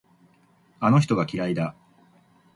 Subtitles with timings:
[0.79, 1.75] あの人が嫌いだ。